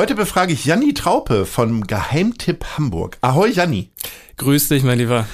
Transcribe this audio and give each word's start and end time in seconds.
Heute 0.00 0.14
befrage 0.14 0.54
ich 0.54 0.64
Janni 0.64 0.94
Traupe 0.94 1.44
vom 1.44 1.86
Geheimtipp 1.86 2.64
Hamburg. 2.78 3.18
Ahoi 3.20 3.50
Janni. 3.50 3.90
Grüß 4.38 4.68
dich, 4.68 4.82
mein 4.82 4.96
Lieber. 4.96 5.26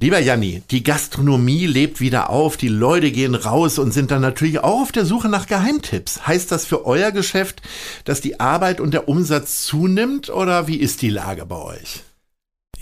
Lieber 0.00 0.18
Janni, 0.18 0.60
die 0.72 0.82
Gastronomie 0.82 1.66
lebt 1.66 2.00
wieder 2.00 2.28
auf, 2.28 2.56
die 2.56 2.66
Leute 2.66 3.12
gehen 3.12 3.36
raus 3.36 3.78
und 3.78 3.92
sind 3.92 4.10
dann 4.10 4.20
natürlich 4.20 4.58
auch 4.58 4.80
auf 4.80 4.90
der 4.90 5.04
Suche 5.04 5.28
nach 5.28 5.46
Geheimtipps. 5.46 6.26
Heißt 6.26 6.50
das 6.50 6.66
für 6.66 6.84
euer 6.84 7.12
Geschäft, 7.12 7.62
dass 8.04 8.20
die 8.20 8.40
Arbeit 8.40 8.80
und 8.80 8.92
der 8.92 9.06
Umsatz 9.08 9.62
zunimmt 9.62 10.30
oder 10.30 10.66
wie 10.66 10.78
ist 10.78 11.00
die 11.02 11.10
Lage 11.10 11.46
bei 11.46 11.62
euch? 11.62 12.02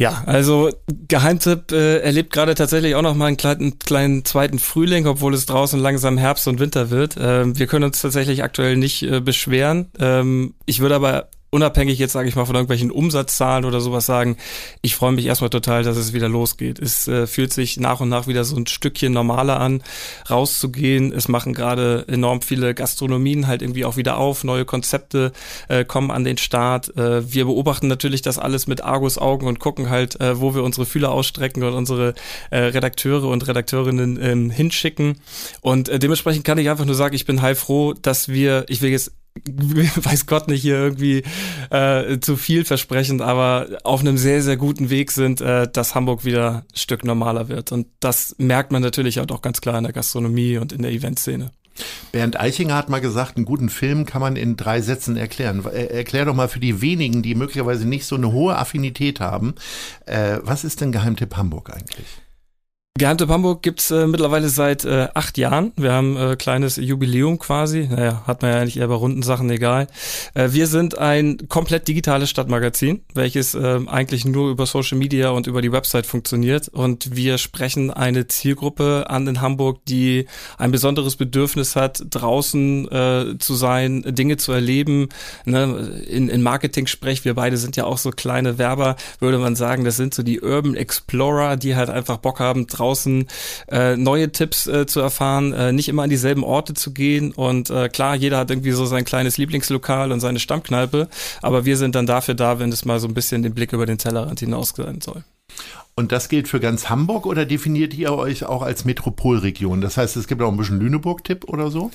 Ja, 0.01 0.23
also 0.25 0.71
Geheimtipp 1.09 1.73
äh, 1.73 1.99
erlebt 1.99 2.33
gerade 2.33 2.55
tatsächlich 2.55 2.95
auch 2.95 3.03
noch 3.03 3.15
mal 3.15 3.27
einen 3.27 3.37
kleinen, 3.37 3.79
kleinen 3.79 4.25
zweiten 4.25 4.59
Frühling, 4.59 5.07
obwohl 5.07 5.35
es 5.35 5.45
draußen 5.45 5.79
langsam 5.79 6.17
Herbst 6.17 6.49
und 6.49 6.59
Winter 6.59 6.89
wird. 6.89 7.17
Ähm, 7.21 7.59
wir 7.59 7.67
können 7.67 7.85
uns 7.85 8.01
tatsächlich 8.01 8.43
aktuell 8.43 8.79
nicht 8.79 9.03
äh, 9.03 9.21
beschweren. 9.21 9.91
Ähm, 9.99 10.55
ich 10.65 10.81
würde 10.81 10.95
aber 10.95 11.29
unabhängig 11.51 11.99
jetzt, 11.99 12.13
sage 12.13 12.29
ich 12.29 12.37
mal, 12.37 12.47
von 12.47 12.55
irgendwelchen 12.55 12.91
Umsatzzahlen 12.91 13.65
oder 13.65 13.81
sowas 13.81 14.07
sagen, 14.07 14.37
ich 14.83 14.95
freue 14.95 15.13
mich 15.13 15.27
erstmal 15.27 15.51
total, 15.51 15.83
dass 15.83 15.97
es 15.97 16.13
wieder 16.13 16.29
losgeht. 16.29 16.79
Es 16.79 17.09
äh, 17.09 17.27
fühlt 17.27 17.53
sich 17.53 17.79
nach 17.79 18.01
und 18.01 18.09
nach 18.09 18.27
wieder 18.27 18.45
so 18.45 18.57
ein 18.57 18.67
Stückchen 18.67 19.13
normaler 19.13 19.61
an, 19.61 19.83
rauszugehen. 20.29 21.13
Es 21.13 21.29
machen 21.29 21.53
gerade 21.53 22.05
enorm 22.09 22.43
viele 22.43 22.75
Gastronomien 22.75 23.47
halt 23.47 23.63
irgendwie 23.63 23.85
auch 23.85 23.97
wieder 23.97 24.17
auf, 24.17 24.45
neue 24.45 24.65
Konzepte 24.65 25.33
äh, 25.69 25.85
kommen 25.85 26.11
an 26.11 26.25
den 26.25 26.39
Start. 26.39 26.97
Äh, 26.97 27.33
wir 27.33 27.47
beobachten 27.47 27.89
natürlich 27.89 28.23
das 28.23 28.39
alles 28.39 28.67
mit 28.67 28.83
Argus 28.85 29.19
Augen 29.19 29.47
und 29.47 29.59
gucken 29.59 29.91
halt, 29.91 30.21
äh, 30.21 30.41
wo 30.41 30.55
wir 30.55 30.63
unsere 30.63 30.87
Fühler 30.87 31.11
ausstrecken 31.11 31.65
und 31.65 31.75
unsere 31.75 32.15
äh, 32.51 32.59
Redakteure 32.59 33.29
und 33.29 33.47
Redakteurinnen 33.47 34.19
ähm, 34.23 34.51
hinschicken. 34.51 35.21
Und 35.61 35.89
äh, 35.89 35.99
dementsprechend 35.99 36.45
kann 36.45 36.59
ich 36.59 36.71
einfach 36.71 36.85
nur 36.85 36.95
sagen, 36.95 37.15
ich 37.15 37.27
bin 37.27 37.43
heilfroh, 37.43 37.95
dass 37.95 38.29
wir, 38.29 38.65
ich 38.69 38.83
will 38.83 38.91
jetzt 38.91 39.13
weiß 39.47 40.27
Gott 40.27 40.49
nicht 40.49 40.63
hier 40.63 40.77
irgendwie 40.77 41.23
äh, 41.71 42.19
zu 42.21 42.37
viel 42.37 42.65
versprechend, 42.65 43.23
aber 43.23 43.79
auf 43.85 44.01
einem 44.01 44.19
sehr, 44.19 44.43
sehr 44.43 44.57
guten 44.57 44.91
Weg 44.91 45.13
sind, 45.13 45.41
äh, 45.41 45.69
dass 45.71 45.95
Hamburg 45.95 46.25
wieder 46.25 46.65
ein 46.73 46.77
Stück 46.77 47.05
normaler 47.05 47.49
wird. 47.49 47.73
Und 47.73 47.87
das 48.01 48.35
merkt 48.39 48.73
man 48.73 48.83
natürlich 48.83 49.21
auch 49.21 49.43
ganz 49.43 49.61
klar 49.61 49.79
in 49.79 49.85
der 49.85 49.93
Gastronomie 49.93 50.59
und 50.59 50.73
in 50.73 50.83
der 50.83 50.91
Eventszene. 50.91 51.51
Bernd 52.13 52.39
Eichinger 52.39 52.75
hat 52.75 52.89
mal 52.89 53.01
gesagt, 53.01 53.37
einen 53.37 53.47
guten 53.47 53.71
Film 53.71 54.05
kann 54.05 54.21
man 54.21 54.37
in 54.37 54.57
drei 54.57 54.81
Sätzen 54.81 55.17
erklären. 55.17 55.65
Erklär 55.65 56.25
doch 56.25 56.35
mal 56.35 56.49
für 56.49 56.61
die 56.61 56.83
wenigen, 56.83 57.23
die 57.23 57.35
möglicherweise 57.35 57.87
nicht 57.87 58.05
so 58.05 58.17
eine 58.17 58.33
hohe 58.33 58.57
Affinität 58.57 59.21
haben, 59.21 59.55
äh, 60.07 60.39
was 60.43 60.65
ist 60.65 60.81
denn 60.81 60.93
Geheimtipp 60.93 61.37
Hamburg 61.37 61.71
eigentlich? 61.71 62.07
Geheimtipp 63.01 63.31
Hamburg 63.31 63.63
gibt's 63.63 63.91
äh, 63.91 64.07
mittlerweile 64.07 64.51
seit 64.51 64.85
äh, 64.85 65.09
acht 65.15 65.39
Jahren. 65.39 65.73
Wir 65.77 65.93
haben 65.93 66.19
äh, 66.19 66.37
kleines 66.37 66.77
Jubiläum 66.77 67.39
quasi. 67.39 67.89
Naja, 67.91 68.25
hat 68.27 68.43
man 68.43 68.51
ja 68.51 68.59
eigentlich 68.59 68.77
eher 68.77 68.89
bei 68.89 68.95
runden 68.95 69.23
Sachen 69.23 69.49
egal. 69.49 69.87
Äh, 70.35 70.49
wir 70.51 70.67
sind 70.67 70.99
ein 70.99 71.49
komplett 71.49 71.89
digitales 71.89 72.29
Stadtmagazin, 72.29 73.01
welches 73.15 73.55
äh, 73.55 73.81
eigentlich 73.87 74.27
nur 74.27 74.51
über 74.51 74.67
Social 74.67 74.99
Media 74.99 75.31
und 75.31 75.47
über 75.47 75.63
die 75.63 75.73
Website 75.73 76.05
funktioniert. 76.05 76.69
Und 76.69 77.17
wir 77.17 77.39
sprechen 77.39 77.91
eine 77.91 78.27
Zielgruppe 78.27 79.07
an 79.09 79.27
in 79.27 79.41
Hamburg, 79.41 79.83
die 79.87 80.27
ein 80.59 80.71
besonderes 80.71 81.17
Bedürfnis 81.17 81.77
hat, 81.77 82.03
draußen 82.11 82.87
äh, 82.93 83.39
zu 83.39 83.55
sein, 83.55 84.05
Dinge 84.09 84.37
zu 84.37 84.53
erleben. 84.53 85.09
Ne? 85.47 86.05
In, 86.07 86.29
in 86.29 86.43
Marketing-Sprech, 86.43 87.25
wir 87.25 87.33
beide 87.33 87.57
sind 87.57 87.77
ja 87.77 87.87
auch 87.87 87.97
so 87.97 88.11
kleine 88.11 88.59
Werber, 88.59 88.97
würde 89.21 89.39
man 89.39 89.57
sagen, 89.57 89.85
das 89.85 89.97
sind 89.97 90.13
so 90.13 90.23
die 90.23 90.43
Urban 90.43 90.75
Explorer, 90.75 91.57
die 91.57 91.77
halt 91.77 91.89
einfach 91.89 92.19
Bock 92.19 92.41
haben, 92.41 92.67
draußen 92.67 92.90
äh, 93.69 93.97
neue 93.97 94.33
Tipps 94.33 94.67
äh, 94.67 94.87
zu 94.87 95.01
erfahren, 95.01 95.53
äh, 95.53 95.73
nicht 95.73 95.89
immer 95.89 96.03
an 96.03 96.11
dieselben 96.11 96.45
Orte 96.45 96.75
zu 96.75 96.93
gehen. 96.93 97.33
Und 97.33 97.71
äh, 97.71 97.89
klar, 97.89 98.15
jeder 98.15 98.39
hat 98.39 98.51
irgendwie 98.51 98.73
so 98.73 98.87
sein 98.87 99.05
kleines 99.05 99.39
Lieblingslokal 99.39 100.13
und 100.13 100.21
seine 100.21 100.39
Stammkneipe, 100.39 101.09
aber 101.43 101.65
wir 101.65 101.77
sind 101.77 101.95
dann 101.95 102.07
dafür 102.07 102.35
da, 102.35 102.59
wenn 102.59 102.71
es 102.71 102.85
mal 102.85 103.01
so 103.01 103.09
ein 103.09 103.15
bisschen 103.15 103.43
den 103.43 103.55
Blick 103.55 103.73
über 103.73 103.87
den 103.87 103.99
Tellerrand 103.99 104.41
hinaus 104.41 104.73
sein 104.77 105.01
soll. 105.01 105.25
Und 105.95 106.13
das 106.13 106.29
gilt 106.29 106.49
für 106.49 106.61
ganz 106.61 106.89
Hamburg 106.89 107.27
oder 107.27 107.45
definiert 107.45 107.93
ihr 107.95 108.13
euch 108.13 108.45
auch 108.45 108.63
als 108.63 108.85
Metropolregion? 108.85 109.81
Das 109.81 109.97
heißt, 109.97 110.17
es 110.17 110.27
gibt 110.27 110.41
auch 110.41 110.51
ein 110.51 110.57
bisschen 110.57 110.81
Lüneburg-Tipp 110.81 111.45
oder 111.45 111.71
so? 111.71 111.91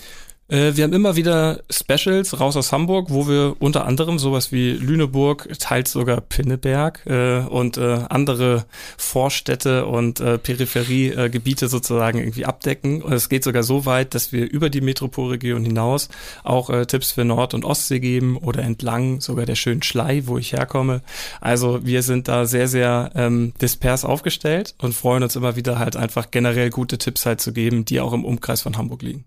Äh, 0.48 0.76
wir 0.76 0.84
haben 0.84 0.94
immer 0.94 1.16
wieder 1.16 1.62
Specials 1.72 2.40
raus 2.40 2.56
aus 2.56 2.72
Hamburg, 2.72 3.08
wo 3.10 3.28
wir 3.28 3.56
unter 3.60 3.86
anderem 3.86 4.20
sowas 4.20 4.52
wie 4.52 4.72
Lüneburg, 4.74 5.50
teils 5.60 5.92
sogar 5.92 6.22
Pinneberg 6.22 7.04
äh, 7.08 7.40
und 7.40 7.78
äh, 7.78 8.02
andere 8.10 8.66
Vorstädte 8.98 9.88
und 9.88 10.20
äh, 10.20 10.38
Peripheriegebiete 10.38 11.68
sozusagen 11.68 12.20
irgendwie 12.20 12.46
abdecken. 12.46 13.02
Und 13.02 13.14
es 13.14 13.28
geht 13.30 13.44
sogar 13.44 13.64
so 13.64 13.88
weit, 13.88 14.14
dass 14.14 14.32
wir 14.32 14.50
über 14.50 14.70
die 14.70 14.82
Metropolregion 14.82 15.64
hinaus 15.64 16.10
auch 16.44 16.70
äh, 16.70 16.86
Tipps 16.86 17.14
für 17.14 17.26
Nord- 17.26 17.56
und 17.56 17.66
Ostsee 17.66 18.00
geben 18.00 18.38
oder 18.38 18.62
entlang 18.62 19.22
sogar 19.22 19.48
der 19.48 19.56
schönen 19.56 19.82
Schlei, 19.82 20.24
wo 20.26 20.38
ich 20.38 20.54
herkomme. 20.54 21.02
Also 21.42 21.86
wir 21.86 22.04
sind 22.04 22.28
da 22.28 22.46
sehr, 22.46 22.68
sehr 22.68 23.12
ähm, 23.16 23.54
dispers 23.62 24.06
aufgestellt 24.06 24.76
und 24.78 24.94
freuen 24.94 25.24
uns 25.24 25.36
immer 25.36 25.56
wieder 25.56 25.80
halt 25.80 25.96
einfach 25.96 26.30
generell 26.30 26.70
gute 26.70 27.00
Tipps 27.00 27.26
halt 27.26 27.42
zu 27.42 27.52
geben, 27.52 27.86
die 27.86 28.00
auch 28.00 28.14
im 28.14 28.26
Umkreis 28.26 28.62
von 28.62 28.78
Hamburg 28.78 29.02
liegen. 29.02 29.26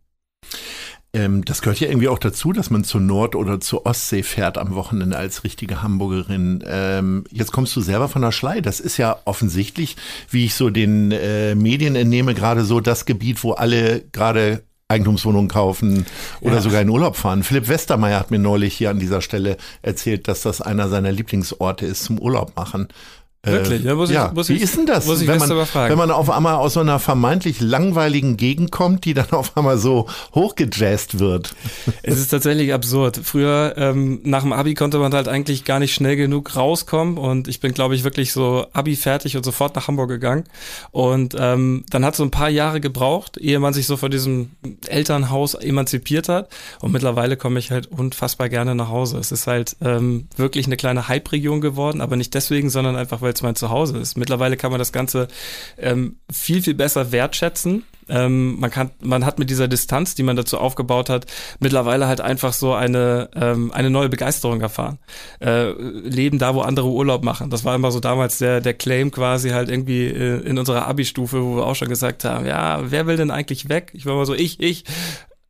Ähm, 1.14 1.44
das 1.44 1.62
gehört 1.62 1.80
ja 1.80 1.88
irgendwie 1.88 2.08
auch 2.08 2.18
dazu, 2.18 2.52
dass 2.52 2.70
man 2.70 2.84
zur 2.84 3.00
Nord- 3.00 3.34
oder 3.34 3.60
zur 3.60 3.86
Ostsee 3.86 4.22
fährt 4.22 4.58
am 4.58 4.74
Wochenende 4.74 5.16
als 5.16 5.42
richtige 5.42 5.82
Hamburgerin. 5.82 6.62
Ähm, 6.66 7.24
jetzt 7.30 7.52
kommst 7.52 7.74
du 7.76 7.80
selber 7.80 8.08
von 8.08 8.22
der 8.22 8.32
Schlei. 8.32 8.60
Das 8.60 8.78
ist 8.78 8.98
ja 8.98 9.16
offensichtlich, 9.24 9.96
wie 10.30 10.44
ich 10.44 10.54
so 10.54 10.68
den 10.68 11.12
äh, 11.12 11.54
Medien 11.54 11.96
entnehme, 11.96 12.34
gerade 12.34 12.64
so 12.64 12.80
das 12.80 13.06
Gebiet, 13.06 13.42
wo 13.42 13.52
alle 13.52 14.02
gerade 14.12 14.62
Eigentumswohnungen 14.88 15.48
kaufen 15.48 16.06
oder 16.40 16.56
ja. 16.56 16.60
sogar 16.60 16.80
in 16.80 16.88
Urlaub 16.88 17.16
fahren. 17.16 17.42
Philipp 17.42 17.68
Westermeier 17.68 18.18
hat 18.18 18.30
mir 18.30 18.38
neulich 18.38 18.74
hier 18.74 18.90
an 18.90 18.98
dieser 18.98 19.20
Stelle 19.20 19.58
erzählt, 19.82 20.28
dass 20.28 20.42
das 20.42 20.62
einer 20.62 20.88
seiner 20.88 21.12
Lieblingsorte 21.12 21.84
ist 21.84 22.04
zum 22.04 22.18
Urlaub 22.18 22.56
machen. 22.56 22.88
Wirklich? 23.44 23.84
Ja, 23.84 23.94
muss 23.94 24.10
ich, 24.10 24.16
ja. 24.16 24.32
Muss 24.34 24.48
Wie 24.48 24.56
ist 24.56 24.76
denn 24.76 24.86
das, 24.86 25.06
muss 25.06 25.20
ich 25.20 25.28
wenn, 25.28 25.38
man, 25.38 25.48
wenn 25.48 25.98
man 25.98 26.10
auf 26.10 26.28
einmal 26.28 26.56
aus 26.56 26.74
so 26.74 26.80
einer 26.80 26.98
vermeintlich 26.98 27.60
langweiligen 27.60 28.36
Gegend 28.36 28.72
kommt, 28.72 29.04
die 29.04 29.14
dann 29.14 29.30
auf 29.30 29.56
einmal 29.56 29.78
so 29.78 30.08
hochgejazzt 30.34 31.20
wird? 31.20 31.54
Es 32.02 32.18
ist 32.18 32.28
tatsächlich 32.28 32.74
absurd. 32.74 33.20
Früher, 33.22 33.74
ähm, 33.76 34.20
nach 34.24 34.42
dem 34.42 34.52
Abi 34.52 34.74
konnte 34.74 34.98
man 34.98 35.14
halt 35.14 35.28
eigentlich 35.28 35.64
gar 35.64 35.78
nicht 35.78 35.94
schnell 35.94 36.16
genug 36.16 36.56
rauskommen 36.56 37.16
und 37.16 37.46
ich 37.46 37.60
bin, 37.60 37.74
glaube 37.74 37.94
ich, 37.94 38.02
wirklich 38.02 38.32
so 38.32 38.66
Abi 38.72 38.96
fertig 38.96 39.36
und 39.36 39.44
sofort 39.44 39.76
nach 39.76 39.86
Hamburg 39.86 40.08
gegangen. 40.08 40.44
Und 40.90 41.36
ähm, 41.38 41.84
dann 41.90 42.04
hat 42.04 42.16
so 42.16 42.24
ein 42.24 42.32
paar 42.32 42.50
Jahre 42.50 42.80
gebraucht, 42.80 43.36
ehe 43.36 43.60
man 43.60 43.72
sich 43.72 43.86
so 43.86 43.96
von 43.96 44.10
diesem 44.10 44.50
Elternhaus 44.88 45.54
emanzipiert 45.54 46.28
hat. 46.28 46.48
Und 46.80 46.90
mittlerweile 46.90 47.36
komme 47.36 47.60
ich 47.60 47.70
halt 47.70 47.86
unfassbar 47.86 48.48
gerne 48.48 48.74
nach 48.74 48.88
Hause. 48.88 49.18
Es 49.18 49.30
ist 49.30 49.46
halt 49.46 49.76
ähm, 49.80 50.26
wirklich 50.36 50.66
eine 50.66 50.76
kleine 50.76 51.06
Hype-Region 51.06 51.60
geworden, 51.60 52.00
aber 52.00 52.16
nicht 52.16 52.34
deswegen, 52.34 52.68
sondern 52.68 52.96
einfach, 52.96 53.22
weil 53.22 53.37
es 53.38 53.42
mein 53.42 53.56
Zuhause 53.56 53.98
ist. 53.98 54.16
Mittlerweile 54.16 54.56
kann 54.56 54.70
man 54.70 54.78
das 54.78 54.92
Ganze 54.92 55.28
ähm, 55.78 56.18
viel, 56.30 56.62
viel 56.62 56.74
besser 56.74 57.12
wertschätzen. 57.12 57.84
Ähm, 58.08 58.58
man 58.58 58.70
kann, 58.70 58.90
man 59.02 59.24
hat 59.24 59.38
mit 59.38 59.50
dieser 59.50 59.68
Distanz, 59.68 60.14
die 60.14 60.22
man 60.22 60.36
dazu 60.36 60.58
aufgebaut 60.58 61.10
hat, 61.10 61.26
mittlerweile 61.60 62.06
halt 62.06 62.20
einfach 62.20 62.52
so 62.54 62.72
eine 62.72 63.28
ähm, 63.34 63.70
eine 63.72 63.90
neue 63.90 64.08
Begeisterung 64.08 64.60
erfahren. 64.60 64.98
Äh, 65.40 65.72
leben 65.72 66.38
da, 66.38 66.54
wo 66.54 66.62
andere 66.62 66.88
Urlaub 66.88 67.22
machen. 67.22 67.50
Das 67.50 67.64
war 67.64 67.74
immer 67.74 67.92
so 67.92 68.00
damals 68.00 68.38
der 68.38 68.60
der 68.60 68.74
Claim 68.74 69.10
quasi 69.10 69.50
halt 69.50 69.68
irgendwie 69.68 70.06
äh, 70.06 70.40
in 70.40 70.58
unserer 70.58 70.86
Abi-Stufe, 70.86 71.44
wo 71.44 71.56
wir 71.56 71.66
auch 71.66 71.74
schon 71.76 71.88
gesagt 71.88 72.24
haben, 72.24 72.46
ja, 72.46 72.90
wer 72.90 73.06
will 73.06 73.16
denn 73.16 73.30
eigentlich 73.30 73.68
weg? 73.68 73.90
Ich 73.92 74.06
war 74.06 74.16
mal 74.16 74.26
so 74.26 74.34
ich, 74.34 74.60
ich. 74.60 74.84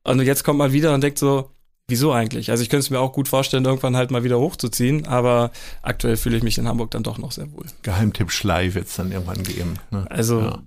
Und 0.04 0.20
jetzt 0.22 0.42
kommt 0.42 0.58
man 0.58 0.72
wieder 0.72 0.94
und 0.94 1.02
denkt 1.02 1.18
so, 1.18 1.50
wieso 1.88 2.12
eigentlich? 2.12 2.50
Also 2.50 2.62
ich 2.62 2.68
könnte 2.68 2.80
es 2.80 2.90
mir 2.90 3.00
auch 3.00 3.14
gut 3.14 3.28
vorstellen, 3.28 3.64
irgendwann 3.64 3.96
halt 3.96 4.10
mal 4.10 4.22
wieder 4.22 4.38
hochzuziehen, 4.38 5.06
aber 5.06 5.50
aktuell 5.80 6.18
fühle 6.18 6.36
ich 6.36 6.42
mich 6.42 6.58
in 6.58 6.68
Hamburg 6.68 6.90
dann 6.90 7.02
doch 7.02 7.16
noch 7.16 7.32
sehr 7.32 7.50
wohl. 7.52 7.64
Geheimtipp 7.82 8.30
Schlei 8.30 8.74
wird 8.74 8.88
es 8.88 8.96
dann 8.96 9.10
irgendwann 9.10 9.42
geben. 9.42 9.74
Ne? 9.90 10.06
Also 10.10 10.40
ja. 10.40 10.58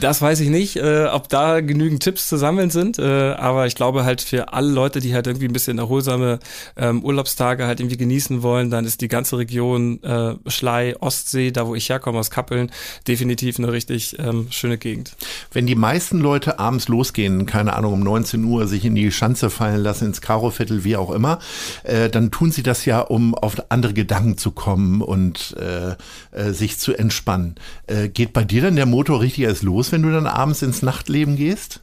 das 0.00 0.22
weiß 0.22 0.38
ich 0.38 0.50
nicht, 0.50 0.76
äh, 0.76 1.06
ob 1.06 1.28
da 1.28 1.60
genügend 1.60 2.04
Tipps 2.04 2.28
zu 2.28 2.36
sammeln 2.36 2.70
sind, 2.70 3.00
äh, 3.00 3.32
aber 3.32 3.66
ich 3.66 3.74
glaube 3.74 4.04
halt 4.04 4.22
für 4.22 4.52
alle 4.52 4.70
Leute, 4.70 5.00
die 5.00 5.14
halt 5.14 5.26
irgendwie 5.26 5.46
ein 5.46 5.52
bisschen 5.52 5.78
erholsame 5.78 6.38
ähm, 6.76 7.04
Urlaubstage 7.04 7.66
halt 7.66 7.80
irgendwie 7.80 7.96
genießen 7.96 8.44
wollen, 8.44 8.70
dann 8.70 8.84
ist 8.84 9.00
die 9.00 9.08
ganze 9.08 9.38
Region 9.38 10.00
äh, 10.04 10.36
Schlei, 10.46 10.94
Ostsee, 11.00 11.50
da 11.50 11.66
wo 11.66 11.74
ich 11.74 11.88
herkomme 11.88 12.20
aus 12.20 12.30
Kappeln, 12.30 12.70
definitiv 13.08 13.58
eine 13.58 13.72
richtig 13.72 14.16
ähm, 14.20 14.46
schöne 14.50 14.78
Gegend. 14.78 15.16
Wenn 15.50 15.66
die 15.66 15.74
meisten 15.74 16.20
Leute 16.20 16.60
abends 16.60 16.86
losgehen, 16.86 17.46
keine 17.46 17.72
Ahnung, 17.74 17.94
um 17.94 18.00
19 18.00 18.44
Uhr 18.44 18.68
sich 18.68 18.84
in 18.84 18.94
die 18.94 19.10
Schanze 19.10 19.50
fallen 19.50 19.82
lassen, 19.82 20.06
ins 20.06 20.20
Karoviertel, 20.52 20.84
wie 20.84 20.96
auch 20.96 21.10
immer, 21.10 21.38
äh, 21.84 22.08
dann 22.08 22.30
tun 22.30 22.52
sie 22.52 22.62
das 22.62 22.84
ja, 22.84 23.00
um 23.00 23.34
auf 23.34 23.56
andere 23.70 23.94
Gedanken 23.94 24.36
zu 24.38 24.50
kommen 24.50 25.00
und 25.00 25.56
äh, 25.58 25.96
äh, 26.36 26.52
sich 26.52 26.78
zu 26.78 26.94
entspannen. 26.94 27.56
Äh, 27.86 28.08
geht 28.08 28.32
bei 28.32 28.44
dir 28.44 28.62
dann 28.62 28.76
der 28.76 28.86
Motor 28.86 29.20
richtig 29.20 29.44
erst 29.44 29.62
los, 29.62 29.92
wenn 29.92 30.02
du 30.02 30.10
dann 30.10 30.26
abends 30.26 30.62
ins 30.62 30.82
Nachtleben 30.82 31.36
gehst? 31.36 31.80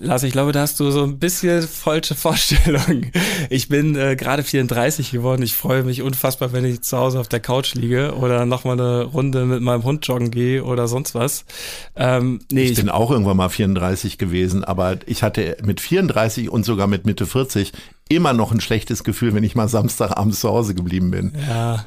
Lars, 0.00 0.22
ich 0.22 0.32
glaube, 0.32 0.52
da 0.52 0.60
hast 0.60 0.80
du 0.80 0.90
so 0.90 1.02
ein 1.02 1.18
bisschen 1.18 1.62
falsche 1.62 2.14
Vorstellung. 2.14 3.06
Ich 3.50 3.68
bin 3.68 3.94
äh, 3.96 4.16
gerade 4.16 4.42
34 4.42 5.10
geworden. 5.10 5.42
Ich 5.42 5.54
freue 5.54 5.82
mich 5.82 6.02
unfassbar, 6.02 6.52
wenn 6.52 6.64
ich 6.64 6.80
zu 6.82 6.96
Hause 6.96 7.20
auf 7.20 7.28
der 7.28 7.40
Couch 7.40 7.74
liege 7.74 8.14
oder 8.14 8.46
nochmal 8.46 8.80
eine 8.80 9.02
Runde 9.04 9.44
mit 9.44 9.60
meinem 9.60 9.84
Hund 9.84 10.06
joggen 10.06 10.30
gehe 10.30 10.64
oder 10.64 10.88
sonst 10.88 11.14
was. 11.14 11.44
Ähm, 11.96 12.40
nee, 12.50 12.62
ich 12.62 12.76
bin 12.76 12.88
auch 12.88 13.10
irgendwann 13.10 13.36
mal 13.36 13.48
34 13.48 14.16
gewesen, 14.16 14.64
aber 14.64 14.98
ich 15.06 15.22
hatte 15.22 15.56
mit 15.62 15.80
34 15.80 16.48
und 16.48 16.64
sogar 16.64 16.86
mit 16.86 17.04
Mitte 17.04 17.26
40 17.26 17.72
immer 18.08 18.34
noch 18.34 18.52
ein 18.52 18.60
schlechtes 18.60 19.02
Gefühl, 19.02 19.34
wenn 19.34 19.44
ich 19.44 19.54
mal 19.54 19.66
Samstagabends 19.66 20.40
zu 20.40 20.50
Hause 20.50 20.74
geblieben 20.74 21.10
bin. 21.10 21.32
Ja, 21.48 21.86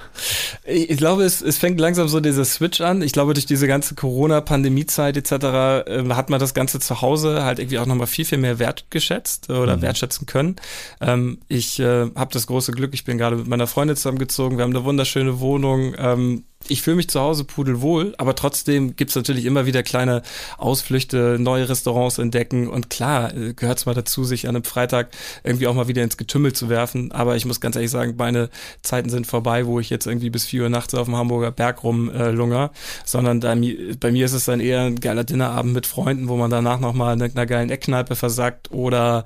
ich 0.66 0.98
glaube, 0.98 1.24
es, 1.24 1.42
es 1.42 1.60
fängt 1.60 1.80
langsam 1.80 2.08
so 2.08 2.20
dieser 2.20 2.44
Switch 2.44 2.82
an. 2.82 3.04
Ich 3.04 3.12
glaube, 3.12 3.36
durch 3.36 3.46
diese 3.46 3.68
ganze 3.68 3.94
Corona-Pandemie-Zeit 3.94 5.16
etc. 5.16 5.32
Äh, 5.32 6.04
hat 6.10 6.32
man 6.32 6.40
das 6.40 6.56
Ganze 6.56 6.80
zu 6.80 7.02
Hause 7.02 7.44
halt 7.44 7.60
irgendwie 7.60 7.78
auch 7.78 7.86
nochmal 7.86 8.08
viel, 8.08 8.26
viel 8.26 8.40
mehr 8.40 8.58
wertgeschätzt 8.58 9.52
oder 9.52 9.78
mhm. 9.78 9.84
wertschätzen 9.84 10.26
können. 10.26 10.56
Ähm, 11.02 11.38
ich 11.48 11.80
äh, 11.80 12.10
habe 12.16 12.34
das 12.34 12.48
große 12.48 12.72
Glück, 12.72 12.96
ich 12.96 13.06
bin 13.06 13.20
gerade 13.20 13.36
mit 13.36 13.48
meiner 13.48 13.68
Freundin 13.68 13.96
zusammengezogen, 13.96 14.58
wir 14.58 14.64
haben 14.64 14.76
eine 14.76 14.86
wunderschöne 14.86 15.40
Wohnung. 15.40 15.94
Ähm, 16.00 16.46
ich 16.68 16.82
fühle 16.82 16.98
mich 16.98 17.08
zu 17.08 17.20
Hause 17.20 17.44
pudelwohl, 17.44 18.14
aber 18.18 18.36
trotzdem 18.36 18.96
gibt's 18.96 19.16
natürlich 19.16 19.46
immer 19.46 19.66
wieder 19.66 19.84
kleine 19.84 20.22
Ausflüchte, 20.58 21.38
neue 21.40 21.70
Restaurants 21.70 22.18
entdecken. 22.18 22.68
Und 22.68 22.90
klar, 22.90 23.34
äh, 23.36 23.54
gehört 23.54 23.78
es 23.78 23.86
mal 23.86 23.94
dazu, 23.94 24.24
sich 24.24 24.48
an 24.48 24.56
einem 24.56 24.64
Freitag 24.64 25.10
irgendwie 25.44 25.68
auch 25.68 25.74
mal 25.74 25.88
wieder 25.88 26.04
ins 26.04 26.18
Getümmel 26.18 26.54
zu 26.54 26.70
werfen, 26.70 27.12
aber 27.12 27.36
ich 27.36 27.46
muss 27.46 27.62
ganz 27.62 27.76
ehrlich 27.76 27.92
sagen, 27.92 28.16
meine 28.18 28.50
Zeiten 28.82 29.10
sind 29.10 29.28
vorbei, 29.28 29.66
wo 29.66 29.80
ich 29.80 29.90
jetzt 29.90 30.08
irgendwie 30.08 30.30
bis 30.30 30.46
vier 30.46 30.64
Uhr 30.64 30.70
nachts 30.70 30.94
auf 30.96 31.06
dem 31.06 31.16
Hamburger 31.16 31.52
Berg 31.52 31.84
rumlunger, 31.84 32.72
äh, 32.74 32.78
sondern 33.06 33.40
da, 33.40 33.56
bei 34.00 34.12
mir 34.12 34.26
ist 34.26 34.34
es 34.34 34.46
dann 34.46 34.60
eher 34.60 34.82
ein 34.82 35.00
geiler 35.00 35.24
Dinnerabend 35.24 35.74
mit 35.74 35.86
Freunden, 35.86 36.28
wo 36.28 36.36
man 36.38 36.50
danach 36.50 36.80
nochmal 36.80 37.16
in 37.16 37.22
einer 37.22 37.46
geilen 37.46 37.70
Eckkneipe 37.70 38.16
versackt 38.16 38.72
oder 38.72 39.26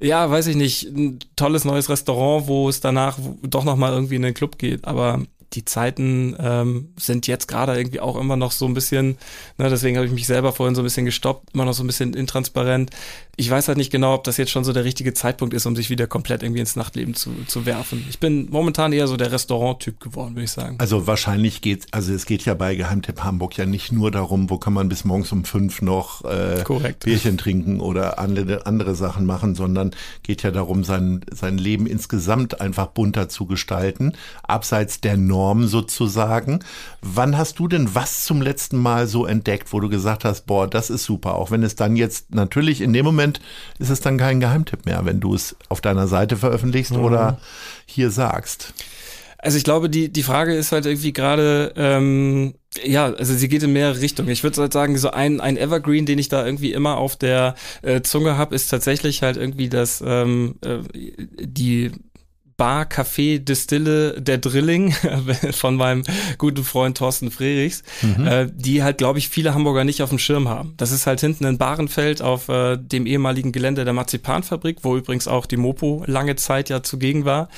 ja, 0.00 0.30
weiß 0.30 0.46
ich 0.46 0.56
nicht, 0.56 0.84
ein 0.84 1.18
tolles 1.36 1.64
neues 1.64 1.90
Restaurant, 1.90 2.46
wo 2.46 2.68
es 2.68 2.80
danach 2.80 3.18
doch 3.42 3.64
nochmal 3.64 3.92
irgendwie 3.92 4.16
in 4.16 4.22
den 4.22 4.34
Club 4.34 4.58
geht, 4.58 4.84
aber 4.84 5.20
die 5.54 5.64
Zeiten 5.64 6.36
ähm, 6.38 6.92
sind 6.96 7.26
jetzt 7.26 7.48
gerade 7.48 7.76
irgendwie 7.76 8.00
auch 8.00 8.16
immer 8.16 8.36
noch 8.36 8.52
so 8.52 8.66
ein 8.66 8.74
bisschen, 8.74 9.18
ne, 9.56 9.70
deswegen 9.70 9.96
habe 9.96 10.06
ich 10.06 10.12
mich 10.12 10.26
selber 10.26 10.52
vorhin 10.52 10.74
so 10.74 10.82
ein 10.82 10.84
bisschen 10.84 11.06
gestoppt, 11.06 11.54
immer 11.54 11.64
noch 11.64 11.72
so 11.72 11.82
ein 11.82 11.86
bisschen 11.86 12.14
intransparent 12.14 12.90
ich 13.40 13.48
weiß 13.48 13.68
halt 13.68 13.78
nicht 13.78 13.92
genau, 13.92 14.14
ob 14.14 14.24
das 14.24 14.36
jetzt 14.36 14.50
schon 14.50 14.64
so 14.64 14.72
der 14.72 14.82
richtige 14.82 15.14
Zeitpunkt 15.14 15.54
ist, 15.54 15.64
um 15.64 15.76
sich 15.76 15.90
wieder 15.90 16.08
komplett 16.08 16.42
irgendwie 16.42 16.60
ins 16.60 16.74
Nachtleben 16.74 17.14
zu, 17.14 17.30
zu 17.46 17.66
werfen. 17.66 18.04
Ich 18.10 18.18
bin 18.18 18.48
momentan 18.50 18.92
eher 18.92 19.06
so 19.06 19.16
der 19.16 19.30
Restaurant-Typ 19.30 20.00
geworden, 20.00 20.34
würde 20.34 20.42
ich 20.42 20.50
sagen. 20.50 20.74
Also 20.78 21.06
wahrscheinlich 21.06 21.60
geht, 21.60 21.86
also 21.92 22.12
es 22.12 22.26
geht 22.26 22.44
ja 22.44 22.54
bei 22.54 22.74
Geheimtipp 22.74 23.22
Hamburg 23.22 23.56
ja 23.56 23.64
nicht 23.64 23.92
nur 23.92 24.10
darum, 24.10 24.50
wo 24.50 24.58
kann 24.58 24.72
man 24.72 24.88
bis 24.88 25.04
morgens 25.04 25.30
um 25.30 25.44
fünf 25.44 25.82
noch 25.82 26.24
äh, 26.24 26.64
Bierchen 27.04 27.38
trinken 27.38 27.78
oder 27.78 28.18
andere, 28.18 28.66
andere 28.66 28.96
Sachen 28.96 29.24
machen, 29.24 29.54
sondern 29.54 29.92
geht 30.24 30.42
ja 30.42 30.50
darum, 30.50 30.82
sein, 30.82 31.20
sein 31.30 31.58
Leben 31.58 31.86
insgesamt 31.86 32.60
einfach 32.60 32.88
bunter 32.88 33.28
zu 33.28 33.46
gestalten, 33.46 34.14
abseits 34.42 35.00
der 35.00 35.16
Norm 35.16 35.68
sozusagen. 35.68 36.58
Wann 37.02 37.38
hast 37.38 37.60
du 37.60 37.68
denn 37.68 37.94
was 37.94 38.24
zum 38.24 38.42
letzten 38.42 38.78
Mal 38.78 39.06
so 39.06 39.26
entdeckt, 39.26 39.72
wo 39.72 39.78
du 39.78 39.88
gesagt 39.88 40.24
hast, 40.24 40.46
boah, 40.46 40.66
das 40.66 40.90
ist 40.90 41.04
super, 41.04 41.36
auch 41.36 41.52
wenn 41.52 41.62
es 41.62 41.76
dann 41.76 41.94
jetzt 41.94 42.34
natürlich 42.34 42.80
in 42.80 42.92
dem 42.92 43.04
Moment 43.04 43.27
Moment 43.28 43.40
ist 43.78 43.90
es 43.90 44.00
dann 44.00 44.18
kein 44.18 44.40
Geheimtipp 44.40 44.86
mehr, 44.86 45.04
wenn 45.04 45.20
du 45.20 45.34
es 45.34 45.56
auf 45.68 45.80
deiner 45.80 46.08
Seite 46.08 46.36
veröffentlichst 46.36 46.92
mhm. 46.92 47.04
oder 47.04 47.38
hier 47.86 48.10
sagst. 48.10 48.72
Also 49.40 49.56
ich 49.56 49.62
glaube, 49.62 49.88
die, 49.88 50.12
die 50.12 50.24
Frage 50.24 50.52
ist 50.54 50.72
halt 50.72 50.84
irgendwie 50.84 51.12
gerade, 51.12 51.72
ähm, 51.76 52.54
ja, 52.82 53.06
also 53.06 53.34
sie 53.34 53.48
geht 53.48 53.62
in 53.62 53.72
mehrere 53.72 54.00
Richtungen. 54.00 54.30
Ich 54.30 54.42
würde 54.42 54.60
halt 54.60 54.72
sagen, 54.72 54.98
so 54.98 55.12
ein, 55.12 55.40
ein 55.40 55.56
Evergreen, 55.56 56.06
den 56.06 56.18
ich 56.18 56.28
da 56.28 56.44
irgendwie 56.44 56.72
immer 56.72 56.96
auf 56.96 57.14
der 57.14 57.54
äh, 57.82 58.02
Zunge 58.02 58.36
habe, 58.36 58.56
ist 58.56 58.68
tatsächlich 58.68 59.22
halt 59.22 59.36
irgendwie 59.36 59.68
das, 59.68 60.02
ähm, 60.04 60.56
äh, 60.62 60.78
die 61.40 61.92
Bar, 62.58 62.86
Café, 62.86 63.38
Distille, 63.38 64.20
der 64.20 64.38
Drilling 64.38 64.92
von 65.52 65.76
meinem 65.76 66.02
guten 66.38 66.64
Freund 66.64 66.98
Thorsten 66.98 67.30
Frerichs, 67.30 67.84
mhm. 68.02 68.26
äh, 68.26 68.48
die 68.52 68.82
halt, 68.82 68.98
glaube 68.98 69.20
ich, 69.20 69.28
viele 69.28 69.54
Hamburger 69.54 69.84
nicht 69.84 70.02
auf 70.02 70.08
dem 70.08 70.18
Schirm 70.18 70.48
haben. 70.48 70.74
Das 70.76 70.90
ist 70.90 71.06
halt 71.06 71.20
hinten 71.20 71.44
in 71.44 71.56
Bahrenfeld 71.56 72.20
auf 72.20 72.48
äh, 72.48 72.76
dem 72.76 73.06
ehemaligen 73.06 73.52
Gelände 73.52 73.84
der 73.84 73.92
Marzipanfabrik, 73.92 74.78
wo 74.82 74.96
übrigens 74.96 75.28
auch 75.28 75.46
die 75.46 75.56
Mopo 75.56 76.02
lange 76.08 76.34
Zeit 76.34 76.68
ja 76.68 76.82
zugegen 76.82 77.24
war. 77.24 77.48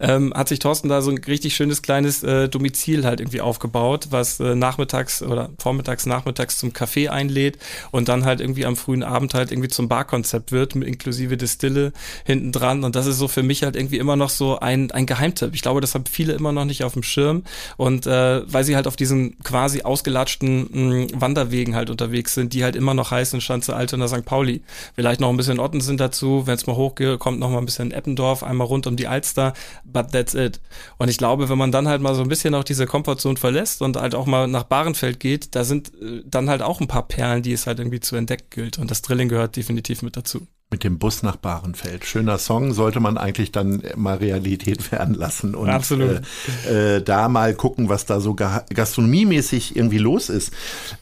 Ähm, 0.00 0.32
hat 0.34 0.48
sich 0.48 0.58
Thorsten 0.58 0.88
da 0.88 1.02
so 1.02 1.10
ein 1.10 1.18
richtig 1.18 1.54
schönes 1.54 1.82
kleines 1.82 2.22
äh, 2.22 2.48
Domizil 2.48 3.04
halt 3.04 3.20
irgendwie 3.20 3.42
aufgebaut, 3.42 4.08
was 4.08 4.40
äh, 4.40 4.54
nachmittags 4.54 5.22
oder 5.22 5.50
vormittags, 5.58 6.06
nachmittags 6.06 6.56
zum 6.56 6.70
Café 6.70 7.10
einlädt 7.10 7.58
und 7.90 8.08
dann 8.08 8.24
halt 8.24 8.40
irgendwie 8.40 8.64
am 8.64 8.76
frühen 8.76 9.02
Abend 9.02 9.34
halt 9.34 9.52
irgendwie 9.52 9.68
zum 9.68 9.88
Barkonzept 9.88 10.50
wird, 10.50 10.74
inklusive 10.76 11.36
Distille 11.36 11.92
hinten 12.24 12.52
dran. 12.52 12.84
Und 12.84 12.96
das 12.96 13.04
ist 13.04 13.18
so 13.18 13.28
für 13.28 13.42
mich 13.42 13.62
halt 13.62 13.76
irgendwie 13.76 13.98
immer 13.98 14.16
noch 14.16 14.30
so 14.30 14.45
so 14.46 14.58
ein, 14.60 14.90
ein 14.92 15.06
Geheimtipp. 15.06 15.54
Ich 15.54 15.62
glaube, 15.62 15.80
das 15.80 15.94
haben 15.94 16.04
viele 16.06 16.32
immer 16.32 16.52
noch 16.52 16.64
nicht 16.64 16.84
auf 16.84 16.92
dem 16.92 17.02
Schirm. 17.02 17.42
Und 17.76 18.06
äh, 18.06 18.42
weil 18.52 18.64
sie 18.64 18.76
halt 18.76 18.86
auf 18.86 18.96
diesen 18.96 19.38
quasi 19.40 19.82
ausgelatschten 19.82 20.68
mh, 20.70 20.94
mm, 20.94 21.20
Wanderwegen 21.20 21.74
halt 21.74 21.90
unterwegs 21.90 22.34
sind, 22.34 22.52
die 22.52 22.62
halt 22.62 22.76
immer 22.76 22.94
noch 22.94 23.10
heißen 23.10 23.40
Schanze 23.40 23.74
Altona 23.74 24.08
St. 24.08 24.24
Pauli. 24.24 24.62
Vielleicht 24.94 25.20
noch 25.20 25.30
ein 25.30 25.36
bisschen 25.36 25.58
Otten 25.58 25.80
sind 25.80 26.00
dazu, 26.00 26.46
wenn 26.46 26.54
es 26.54 26.66
mal 26.66 26.76
hochkommt, 26.76 27.40
noch 27.40 27.50
mal 27.50 27.58
ein 27.58 27.66
bisschen 27.66 27.90
Eppendorf, 27.90 28.42
einmal 28.42 28.66
rund 28.66 28.86
um 28.86 28.96
die 28.96 29.08
Alster, 29.08 29.52
but 29.84 30.12
that's 30.12 30.34
it. 30.34 30.60
Und 30.98 31.08
ich 31.08 31.18
glaube, 31.18 31.48
wenn 31.48 31.58
man 31.58 31.72
dann 31.72 31.88
halt 31.88 32.00
mal 32.00 32.14
so 32.14 32.22
ein 32.22 32.28
bisschen 32.28 32.54
auch 32.54 32.64
diese 32.64 32.86
Komfortzone 32.86 33.36
verlässt 33.36 33.82
und 33.82 33.96
halt 33.96 34.14
auch 34.14 34.26
mal 34.26 34.46
nach 34.46 34.64
Barenfeld 34.64 35.18
geht, 35.18 35.54
da 35.54 35.64
sind 35.64 35.92
äh, 36.00 36.22
dann 36.24 36.48
halt 36.48 36.62
auch 36.62 36.80
ein 36.80 36.88
paar 36.88 37.08
Perlen, 37.08 37.42
die 37.42 37.52
es 37.52 37.66
halt 37.66 37.78
irgendwie 37.78 38.00
zu 38.00 38.16
entdecken 38.16 38.46
gilt. 38.50 38.78
Und 38.78 38.90
das 38.90 39.02
Drilling 39.02 39.28
gehört 39.28 39.56
definitiv 39.56 40.02
mit 40.02 40.16
dazu 40.16 40.46
mit 40.70 40.82
dem 40.82 40.98
Bus 40.98 41.22
nach 41.22 41.36
Bahrenfeld. 41.36 42.04
Schöner 42.04 42.38
Song, 42.38 42.72
sollte 42.72 42.98
man 42.98 43.18
eigentlich 43.18 43.52
dann 43.52 43.82
mal 43.94 44.16
Realität 44.16 44.90
werden 44.92 45.14
lassen 45.14 45.54
und 45.54 45.68
Absolut. 45.68 46.22
Äh, 46.68 46.96
äh, 46.96 47.02
da 47.02 47.28
mal 47.28 47.54
gucken, 47.54 47.88
was 47.88 48.04
da 48.04 48.18
so 48.18 48.34
gastronomiemäßig 48.34 49.76
irgendwie 49.76 49.98
los 49.98 50.28
ist. 50.28 50.52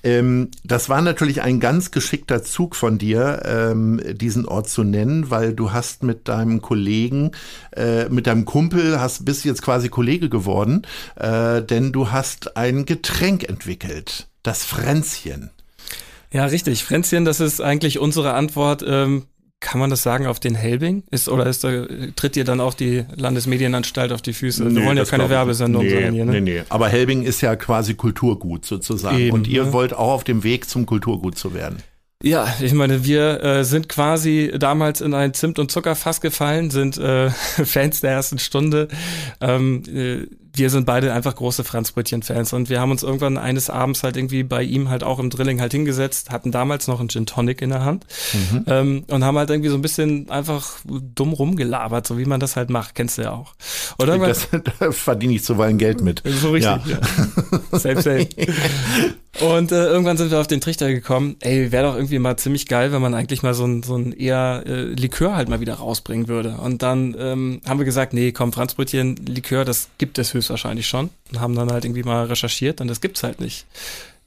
Ähm, 0.03 0.51
das 0.65 0.91
war 0.91 1.01
natürlich 1.01 1.41
ein 1.41 1.61
ganz 1.61 1.91
geschickter 1.93 2.43
Zug 2.43 2.77
von 2.77 2.99
dir, 2.99 3.43
ähm, 3.47 4.01
diesen 4.13 4.47
Ort 4.47 4.69
zu 4.69 4.85
nennen, 4.85 5.31
weil 5.31 5.55
du 5.55 5.73
hast 5.73 6.03
mit 6.03 6.29
deinem 6.29 6.61
Kollegen, 6.61 7.31
äh, 7.75 8.11
mit 8.11 8.27
deinem 8.27 8.45
Kumpel, 8.45 9.01
hast 9.01 9.25
bist 9.25 9.47
jetzt 9.47 9.63
quasi 9.63 9.89
Kollege 9.89 10.29
geworden, 10.29 10.83
äh, 11.17 11.63
denn 11.63 11.91
du 11.93 12.11
hast 12.11 12.59
ein 12.59 12.85
Getränk 12.85 13.49
entwickelt, 13.49 14.29
das 14.43 14.63
Fränzchen. 14.63 15.51
Ja, 16.35 16.47
richtig. 16.47 16.85
Fränzchen, 16.85 17.25
das 17.25 17.41
ist 17.41 17.61
eigentlich 17.61 18.01
unsere 18.01 18.35
Antwort 18.35 18.85
ähm, 18.87 19.27
kann 19.65 19.81
man 19.81 19.89
das 19.89 20.03
sagen 20.03 20.27
auf 20.27 20.39
den 20.39 20.55
Helbing? 20.55 21.05
Ist, 21.11 21.27
oder 21.27 21.47
ist 21.47 21.65
da, 21.65 21.87
tritt 22.17 22.37
dir 22.37 22.45
dann 22.45 22.61
auch 22.61 22.75
die 22.75 23.07
Landesmedienanstalt 23.17 24.13
auf 24.13 24.21
die 24.21 24.35
Füße? 24.35 24.63
Nee, 24.63 24.81
Wir 24.81 24.87
wollen 24.87 24.99
ja 24.99 25.07
keine 25.07 25.31
Werbesendung 25.31 25.85
nee, 25.85 25.91
sein 25.91 26.13
hier, 26.13 26.27
ne? 26.27 26.33
Nee, 26.33 26.41
nee. 26.43 26.63
Aber 26.69 26.89
Helbing 26.89 27.23
ist 27.23 27.41
ja 27.41 27.57
quasi 27.57 27.95
Kulturgut 27.95 28.67
sozusagen. 28.67 29.19
Eben, 29.19 29.33
Und 29.33 29.49
ihr 29.49 29.65
ne? 29.65 29.73
wollt 29.73 29.95
auch 29.95 30.13
auf 30.13 30.23
dem 30.23 30.45
Weg 30.45 30.69
zum 30.69 30.85
Kulturgut 30.85 31.39
zu 31.39 31.55
werden. 31.55 31.79
Ja, 32.23 32.47
ich 32.61 32.75
meine, 32.75 33.07
wir 33.07 33.43
äh, 33.43 33.65
sind 33.65 33.89
quasi 33.89 34.53
damals 34.55 35.01
in 35.01 35.15
ein 35.15 35.33
Zimt- 35.33 35.59
und 35.59 35.71
Zuckerfass 35.71 36.21
gefallen, 36.21 36.71
sind 36.71 36.99
äh, 36.99 37.31
Fans 37.65 38.01
der 38.03 38.11
ersten 38.11 38.39
Stunde. 38.39 38.89
Ähm, 39.41 39.83
äh, 39.89 40.27
wir 40.55 40.71
sind 40.71 40.87
beide 40.87 41.13
einfach 41.13 41.35
große 41.35 41.65
Franzbrötchen-Fans 41.65 42.53
und 42.53 42.71
wir 42.71 42.81
haben 42.81 42.91
uns 42.91 43.03
irgendwann 43.03 43.39
eines 43.39 43.71
Abends 43.71 44.03
halt 44.03 44.17
irgendwie 44.17 44.45
bei 44.45 44.63
ihm 44.63 44.89
halt 44.89 45.03
auch 45.03 45.19
im 45.19 45.31
Drilling 45.31 45.61
halt 45.61 45.73
hingesetzt, 45.73 46.31
hatten 46.31 46.53
damals 46.53 46.87
noch 46.87 47.01
einen 47.01 47.09
Gin 47.09 47.27
Tonic 47.27 47.61
in 47.61 47.71
der 47.71 47.85
Hand 47.85 48.07
mhm. 48.33 48.65
ähm, 48.67 49.05
und 49.09 49.25
haben 49.25 49.37
halt 49.37 49.51
irgendwie 49.51 49.71
so 49.71 49.77
ein 49.77 49.83
bisschen 49.83 50.31
einfach 50.31 50.79
dumm 50.85 51.33
rumgelabert, 51.33 52.07
so 52.07 52.19
wie 52.19 52.25
man 52.25 52.41
das 52.41 52.57
halt 52.57 52.71
macht, 52.71 52.95
kennst 52.95 53.19
du 53.19 53.23
ja 53.23 53.33
auch. 53.33 53.55
Oder 53.99 54.19
das, 54.19 54.49
da 54.79 54.93
verdiene 54.93 55.35
ich 55.35 55.45
zuweilen 55.45 55.79
Geld 55.79 56.01
mit. 56.01 56.23
So 56.25 56.51
richtig, 56.51 56.87
ja. 56.87 57.01
ja. 57.73 57.79
Safe, 57.79 58.03
safe. 58.03 58.29
Und 59.41 59.73
äh, 59.73 59.87
irgendwann 59.87 60.17
sind 60.17 60.31
wir 60.31 60.39
auf 60.39 60.47
den 60.47 60.61
Trichter 60.61 60.93
gekommen, 60.93 61.37
ey, 61.41 61.73
wäre 61.73 61.89
doch 61.89 61.97
irgendwie 61.97 62.19
mal 62.21 62.37
ziemlich 62.37 62.67
geil, 62.67 62.93
wenn 62.93 63.03
man 63.03 63.15
eigentlich 63.15 63.43
mal 63.43 63.55
so 63.55 63.65
ein, 63.65 63.83
so 63.83 63.97
ein 63.97 64.13
eher 64.13 64.63
äh, 64.65 64.83
Likör 64.83 65.35
halt 65.35 65.49
mal 65.49 65.61
wieder 65.61 65.75
rausbringen 65.75 66.29
würde. 66.29 66.57
Und 66.63 66.83
dann 66.83 67.17
ähm, 67.19 67.61
haben 67.67 67.79
wir 67.79 67.85
gesagt, 67.85 68.13
nee, 68.13 68.31
komm, 68.31 68.53
Franzbrötchen, 68.53 69.17
Likör, 69.27 69.65
das 69.65 69.89
gibt 69.99 70.19
es 70.19 70.31
höchstwahrscheinlich 70.45 70.87
schon. 70.87 71.11
Und 71.31 71.41
haben 71.41 71.55
dann 71.55 71.73
halt 71.73 71.85
irgendwie 71.85 72.03
mal 72.03 72.27
recherchiert 72.27 72.81
und 72.81 72.89
das 72.89 73.01
gibt's 73.01 73.23
halt 73.23 73.41
nicht. 73.41 73.67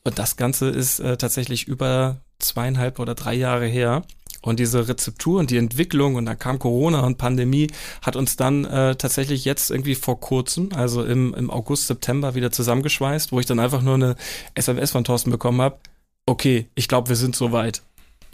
Und 0.03 0.19
das 0.19 0.37
Ganze 0.37 0.69
ist 0.69 0.99
äh, 0.99 1.17
tatsächlich 1.17 1.67
über 1.67 2.17
zweieinhalb 2.39 2.99
oder 2.99 3.15
drei 3.15 3.33
Jahre 3.33 3.65
her. 3.65 4.03
Und 4.41 4.59
diese 4.59 4.87
Rezeptur 4.87 5.39
und 5.39 5.51
die 5.51 5.57
Entwicklung 5.57 6.15
und 6.15 6.25
dann 6.25 6.39
kam 6.39 6.59
Corona 6.59 7.01
und 7.01 7.17
Pandemie 7.17 7.67
hat 8.01 8.15
uns 8.15 8.37
dann 8.37 8.65
äh, 8.65 8.95
tatsächlich 8.95 9.43
jetzt 9.43 9.71
irgendwie 9.71 9.95
vor 9.95 10.19
kurzem, 10.19 10.69
also 10.73 11.03
im, 11.03 11.33
im 11.33 11.49
August, 11.49 11.87
September 11.87 12.35
wieder 12.35 12.51
zusammengeschweißt, 12.51 13.31
wo 13.31 13.39
ich 13.39 13.45
dann 13.45 13.59
einfach 13.59 13.81
nur 13.81 13.95
eine 13.95 14.15
SMS 14.53 14.91
von 14.91 15.03
Thorsten 15.03 15.31
bekommen 15.31 15.61
habe. 15.61 15.77
Okay, 16.25 16.67
ich 16.75 16.87
glaube, 16.87 17.09
wir 17.09 17.15
sind 17.15 17.35
soweit. 17.35 17.81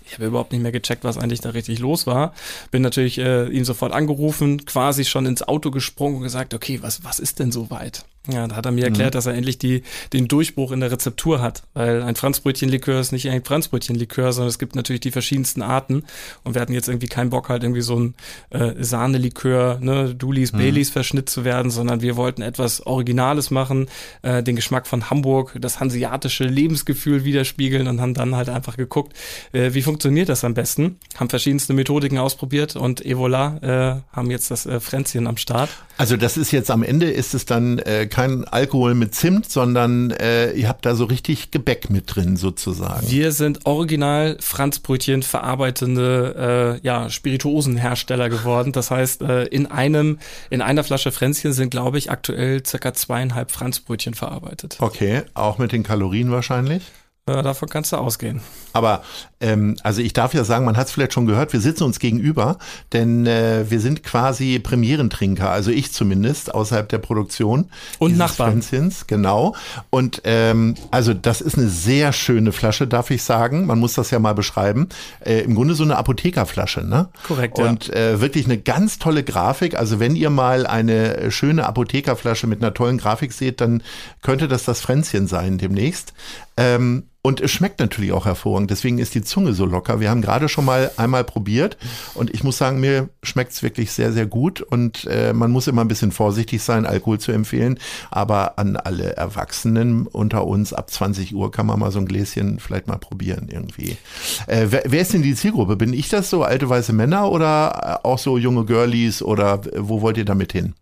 Ich 0.05 0.13
habe 0.13 0.25
überhaupt 0.25 0.51
nicht 0.51 0.61
mehr 0.61 0.71
gecheckt, 0.71 1.03
was 1.03 1.17
eigentlich 1.17 1.41
da 1.41 1.49
richtig 1.49 1.79
los 1.79 2.07
war. 2.07 2.33
Bin 2.71 2.81
natürlich 2.81 3.17
äh, 3.17 3.47
ihm 3.47 3.65
sofort 3.65 3.93
angerufen, 3.93 4.65
quasi 4.65 5.05
schon 5.05 5.25
ins 5.25 5.41
Auto 5.41 5.71
gesprungen 5.71 6.17
und 6.17 6.23
gesagt, 6.23 6.53
okay, 6.53 6.79
was, 6.81 7.03
was 7.03 7.19
ist 7.19 7.39
denn 7.39 7.51
soweit? 7.51 8.05
Ja, 8.31 8.47
da 8.47 8.55
hat 8.55 8.65
er 8.65 8.71
mir 8.71 8.85
erklärt, 8.85 9.13
mhm. 9.13 9.17
dass 9.17 9.25
er 9.25 9.33
endlich 9.33 9.57
die, 9.57 9.83
den 10.13 10.29
Durchbruch 10.29 10.71
in 10.71 10.79
der 10.79 10.91
Rezeptur 10.91 11.41
hat. 11.41 11.63
Weil 11.73 12.01
ein 12.01 12.15
Franzbrötchenlikör 12.15 13.01
ist 13.01 13.11
nicht 13.11 13.29
ein 13.29 13.43
Franzbrötchenlikör, 13.43 14.31
sondern 14.31 14.47
es 14.47 14.59
gibt 14.59 14.77
natürlich 14.77 15.01
die 15.01 15.11
verschiedensten 15.11 15.61
Arten. 15.61 16.05
Und 16.45 16.53
wir 16.53 16.61
hatten 16.61 16.71
jetzt 16.71 16.87
irgendwie 16.87 17.07
keinen 17.07 17.31
Bock, 17.31 17.49
halt 17.49 17.63
irgendwie 17.63 17.81
so 17.81 17.99
ein 17.99 18.15
äh, 18.51 18.81
Sahnelikör, 18.81 19.79
ne, 19.81 20.15
Dulis, 20.15 20.53
mhm. 20.53 20.59
Baileys 20.59 20.89
Verschnitt 20.89 21.29
zu 21.29 21.43
werden, 21.43 21.69
sondern 21.69 22.01
wir 22.01 22.15
wollten 22.15 22.41
etwas 22.43 22.85
Originales 22.85 23.51
machen, 23.51 23.87
äh, 24.21 24.41
den 24.41 24.55
Geschmack 24.55 24.87
von 24.87 25.09
Hamburg, 25.09 25.57
das 25.59 25.81
hanseatische 25.81 26.45
Lebensgefühl 26.45 27.25
widerspiegeln 27.25 27.89
und 27.89 27.99
haben 27.99 28.13
dann 28.13 28.37
halt 28.37 28.47
einfach 28.47 28.77
geguckt, 28.77 29.17
äh, 29.51 29.73
wie 29.73 29.81
funktioniert 29.81 29.92
das 29.97 30.43
am 30.43 30.53
besten. 30.53 30.97
Haben 31.15 31.29
verschiedenste 31.29 31.73
Methodiken 31.73 32.17
ausprobiert 32.17 32.75
und 32.75 33.05
Evola 33.05 33.57
äh, 33.61 34.15
haben 34.15 34.31
jetzt 34.31 34.51
das 34.51 34.65
äh, 34.65 34.79
Fränzchen 34.79 35.27
am 35.27 35.37
Start. 35.37 35.69
Also 35.97 36.17
das 36.17 36.37
ist 36.37 36.51
jetzt 36.51 36.71
am 36.71 36.83
Ende, 36.83 37.09
ist 37.09 37.33
es 37.33 37.45
dann 37.45 37.79
äh, 37.79 38.07
kein 38.07 38.45
Alkohol 38.45 38.95
mit 38.95 39.13
Zimt, 39.15 39.49
sondern 39.49 40.11
äh, 40.11 40.51
ihr 40.53 40.67
habt 40.67 40.85
da 40.85 40.95
so 40.95 41.05
richtig 41.05 41.51
Gebäck 41.51 41.89
mit 41.89 42.15
drin 42.15 42.35
sozusagen. 42.35 43.09
Wir 43.09 43.31
sind 43.31 43.65
original 43.65 44.37
Franzbrötchen 44.39 45.23
verarbeitende 45.23 46.79
äh, 46.81 46.85
ja, 46.85 47.09
Spirituosenhersteller 47.09 48.29
geworden. 48.29 48.71
Das 48.71 48.91
heißt, 48.91 49.21
äh, 49.21 49.43
in 49.45 49.67
einem 49.67 50.19
in 50.49 50.61
einer 50.61 50.83
Flasche 50.83 51.11
Fränzchen 51.11 51.53
sind, 51.53 51.69
glaube 51.69 51.97
ich, 51.97 52.11
aktuell 52.11 52.65
circa 52.65 52.93
zweieinhalb 52.93 53.51
Franzbrötchen 53.51 54.13
verarbeitet. 54.13 54.77
Okay, 54.79 55.23
auch 55.33 55.57
mit 55.57 55.71
den 55.71 55.83
Kalorien 55.83 56.31
wahrscheinlich? 56.31 56.83
Ja, 57.27 57.41
davon 57.41 57.69
kannst 57.69 57.93
du 57.93 57.97
ausgehen. 57.97 58.41
Aber 58.73 59.01
ähm, 59.43 59.75
also 59.83 60.01
ich 60.01 60.13
darf 60.13 60.33
ja 60.33 60.45
sagen, 60.45 60.63
man 60.63 60.77
hat 60.77 60.87
es 60.87 60.93
vielleicht 60.93 61.13
schon 61.13 61.25
gehört, 61.25 61.51
wir 61.51 61.59
sitzen 61.59 61.83
uns 61.83 61.99
gegenüber, 61.99 62.57
denn 62.93 63.27
äh, 63.27 63.69
wir 63.69 63.81
sind 63.81 64.01
quasi 64.01 64.57
Premierentrinker, 64.59 65.49
also 65.49 65.69
ich 65.69 65.91
zumindest, 65.91 66.53
außerhalb 66.53 66.87
der 66.87 66.99
Produktion. 66.99 67.69
Und 67.99 68.17
Nachbarn. 68.17 68.61
Pflänzchens, 68.61 69.05
genau. 69.05 69.53
Und 69.89 70.21
ähm, 70.23 70.75
also 70.91 71.13
das 71.13 71.41
ist 71.41 71.57
eine 71.57 71.67
sehr 71.67 72.13
schöne 72.13 72.53
Flasche, 72.53 72.87
darf 72.87 73.11
ich 73.11 73.23
sagen. 73.23 73.65
Man 73.65 73.79
muss 73.79 73.93
das 73.93 74.11
ja 74.11 74.19
mal 74.19 74.33
beschreiben. 74.33 74.87
Äh, 75.19 75.41
Im 75.41 75.55
Grunde 75.55 75.75
so 75.75 75.83
eine 75.83 75.97
Apothekerflasche, 75.97 76.81
ne? 76.87 77.09
Korrekt, 77.27 77.57
ja. 77.57 77.67
Und 77.67 77.93
äh, 77.93 78.21
wirklich 78.21 78.45
eine 78.45 78.57
ganz 78.57 78.97
tolle 78.97 79.23
Grafik. 79.23 79.75
Also 79.77 79.99
wenn 79.99 80.15
ihr 80.15 80.29
mal 80.29 80.65
eine 80.65 81.31
schöne 81.31 81.65
Apothekerflasche 81.65 82.47
mit 82.47 82.61
einer 82.61 82.73
tollen 82.73 82.97
Grafik 82.97 83.33
seht, 83.33 83.59
dann 83.59 83.83
könnte 84.21 84.47
das 84.47 84.63
das 84.63 84.79
Fränzchen 84.79 85.27
sein 85.27 85.57
demnächst. 85.57 86.13
Ähm, 86.55 87.03
und 87.25 87.39
es 87.39 87.51
schmeckt 87.51 87.79
natürlich 87.79 88.11
auch 88.11 88.25
hervorragend. 88.25 88.69
Deswegen 88.69 88.99
ist 88.99 89.15
die 89.15 89.21
Zunge 89.33 89.53
so 89.53 89.65
locker. 89.65 89.99
Wir 89.99 90.11
haben 90.11 90.21
gerade 90.21 90.47
schon 90.47 90.63
mal 90.63 90.91
einmal 90.95 91.23
probiert 91.23 91.77
und 92.13 92.29
ich 92.29 92.43
muss 92.43 92.59
sagen, 92.59 92.79
mir 92.79 93.09
schmeckt 93.23 93.51
es 93.51 93.63
wirklich 93.63 93.91
sehr, 93.91 94.11
sehr 94.11 94.27
gut. 94.27 94.61
Und 94.61 95.05
äh, 95.05 95.33
man 95.33 95.49
muss 95.49 95.67
immer 95.67 95.81
ein 95.81 95.87
bisschen 95.87 96.11
vorsichtig 96.11 96.61
sein, 96.61 96.85
Alkohol 96.85 97.19
zu 97.19 97.31
empfehlen. 97.31 97.79
Aber 98.11 98.59
an 98.59 98.75
alle 98.75 99.15
Erwachsenen 99.15 100.05
unter 100.05 100.45
uns 100.45 100.71
ab 100.71 100.91
20 100.91 101.33
Uhr 101.33 101.51
kann 101.51 101.65
man 101.65 101.79
mal 101.79 101.89
so 101.89 101.97
ein 101.97 102.05
Gläschen 102.05 102.59
vielleicht 102.59 102.87
mal 102.87 102.97
probieren 102.97 103.47
irgendwie. 103.49 103.97
Äh, 104.45 104.67
wer, 104.69 104.83
wer 104.85 105.01
ist 105.01 105.13
denn 105.13 105.23
die 105.23 105.33
Zielgruppe? 105.33 105.77
Bin 105.77 105.93
ich 105.93 106.09
das 106.09 106.29
so, 106.29 106.43
alte 106.43 106.69
weiße 106.69 106.93
Männer 106.93 107.31
oder 107.31 108.05
auch 108.05 108.19
so 108.19 108.37
junge 108.37 108.65
Girlies 108.65 109.23
oder 109.23 109.61
wo 109.75 110.01
wollt 110.01 110.17
ihr 110.17 110.25
damit 110.25 110.51
hin? 110.51 110.75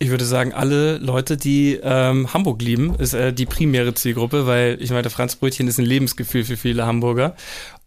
Ich 0.00 0.10
würde 0.10 0.24
sagen, 0.24 0.52
alle 0.52 0.98
Leute, 0.98 1.36
die 1.36 1.78
ähm, 1.80 2.34
Hamburg 2.34 2.60
lieben, 2.60 2.96
ist 2.96 3.14
äh, 3.14 3.32
die 3.32 3.46
primäre 3.46 3.94
Zielgruppe, 3.94 4.44
weil 4.46 4.76
ich 4.80 4.90
meine, 4.90 5.08
Franzbrötchen 5.08 5.68
ist 5.68 5.78
ein 5.78 5.84
Lebensgefühl 5.84 6.44
für 6.44 6.56
viele 6.56 6.84
Hamburger. 6.84 7.36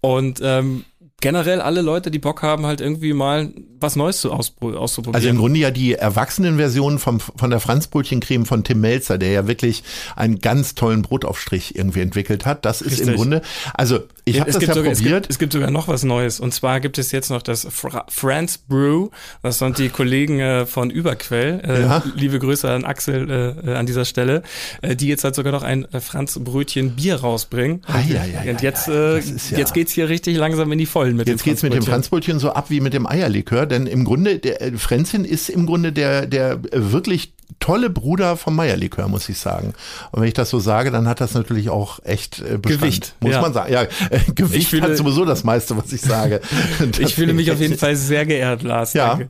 Und 0.01 0.39
ähm, 0.44 0.86
generell 1.20 1.62
alle 1.62 1.82
Leute, 1.82 2.12
die 2.12 2.20
Bock 2.20 2.44
haben, 2.44 2.66
halt 2.66 2.80
irgendwie 2.80 3.13
mal 3.13 3.51
was 3.80 3.96
Neues 3.96 4.22
zu 4.22 4.32
auszuprobieren. 4.32 5.16
Also 5.16 5.30
im 5.30 5.38
Grunde 5.38 5.60
ja 5.60 5.72
die 5.72 5.94
Erwachsenenversion 5.94 7.00
vom, 7.00 7.20
von 7.20 7.50
der 7.50 7.60
Franzbrötchencreme 7.60 8.46
von 8.46 8.63
Tim 8.63 8.82
Melzer, 8.82 9.18
der 9.18 9.32
ja 9.32 9.48
wirklich 9.48 9.84
einen 10.16 10.39
ganz 10.39 10.75
tollen 10.75 11.01
Brotaufstrich 11.01 11.75
irgendwie 11.75 12.01
entwickelt 12.01 12.46
hat. 12.46 12.66
Das 12.66 12.82
ist 12.82 12.94
Richtig. 12.94 13.08
im 13.08 13.16
Grunde, 13.16 13.42
also 13.74 14.00
ich 14.27 14.39
habe 14.39 14.51
das 14.51 14.62
ja 14.62 14.74
sogar, 14.74 14.93
probiert. 14.93 14.98
Es 14.98 15.03
gibt, 15.03 15.29
es 15.29 15.39
gibt, 15.39 15.53
sogar 15.53 15.72
noch 15.72 15.88
was 15.88 16.03
Neues. 16.03 16.39
Und 16.39 16.53
zwar 16.53 16.79
gibt 16.79 16.98
es 16.98 17.12
jetzt 17.12 17.29
noch 17.29 17.41
das 17.41 17.67
Fra 17.69 18.05
France 18.10 18.60
Brew. 18.67 19.10
Das 19.41 19.60
sind 19.60 19.77
die 19.77 19.89
Kollegen 19.89 20.39
äh, 20.39 20.65
von 20.65 20.89
Überquell. 20.89 21.62
Äh, 21.65 21.81
ja. 21.81 22.03
Liebe 22.15 22.39
Grüße 22.39 22.69
an 22.69 22.84
Axel 22.84 23.55
äh, 23.65 23.74
an 23.74 23.86
dieser 23.86 24.05
Stelle. 24.05 24.43
Äh, 24.81 24.96
die 24.96 25.07
jetzt 25.07 25.24
halt 25.24 25.36
sogar 25.36 25.51
noch 25.51 25.63
ein 25.63 25.86
äh, 25.93 26.00
Franzbrötchen 26.00 26.96
Bier 26.96 27.15
rausbringen. 27.15 27.81
Ah, 27.88 28.00
ja, 28.07 28.25
ja, 28.25 28.51
und 28.51 28.62
jetzt, 28.62 28.88
äh, 28.88 29.19
ja. 29.19 29.57
jetzt 29.57 29.74
geht's 29.74 29.91
hier 29.93 30.10
richtig 30.10 30.38
langsam 30.38 30.72
in 30.72 30.77
die 30.77 30.86
Vollen 30.86 31.15
mit 31.15 31.27
Jetzt 31.27 31.43
geht's 31.43 31.63
mit 31.63 31.74
dem 31.74 31.84
Franzbrötchen 31.84 32.39
so 32.39 32.51
ab 32.51 32.69
wie 32.69 32.81
mit 32.81 32.93
dem 32.93 33.07
Eierlikör, 33.07 33.65
denn 33.65 33.88
im 33.88 34.03
Grunde, 34.03 34.39
der 34.39 34.62
äh, 34.62 34.72
Fränzchen 34.74 35.25
ist 35.25 35.50
im 35.50 35.65
Grunde 35.65 35.91
der, 35.91 36.25
der 36.25 36.60
wirklich 36.72 37.34
tolle 37.67 37.89
Bruder 37.89 38.38
vom 38.38 38.55
Meierlikör, 38.55 39.09
muss 39.09 39.27
ich 39.27 39.39
sagen. 39.39 39.74
Und 40.12 40.21
wenn 40.21 40.29
ich 40.29 40.33
das 40.33 40.50
so 40.50 40.57
sage, 40.57 40.89
dann 40.89 41.05
hat 41.05 41.19
das 41.19 41.33
natürlich 41.33 41.69
auch 41.69 42.00
echt 42.05 42.39
äh, 42.39 42.57
Bestand, 42.57 42.63
Gewicht, 42.63 43.15
muss 43.19 43.33
ja. 43.33 43.41
man 43.41 43.51
sagen. 43.51 43.74
Ja, 43.74 43.81
äh, 43.83 43.88
Gewicht 44.33 44.69
fühle, 44.69 44.83
hat 44.83 44.95
sowieso 44.95 45.25
das 45.25 45.43
meiste, 45.43 45.75
was 45.75 45.91
ich 45.91 46.00
sage. 46.00 46.39
ich 47.00 47.15
fühle 47.15 47.33
mich 47.33 47.51
auf 47.51 47.59
jeden 47.59 47.77
Fall 47.77 47.97
sehr 47.97 48.25
geehrt, 48.25 48.63
Lars. 48.63 48.93
Ja. 48.93 49.09
Danke. 49.09 49.29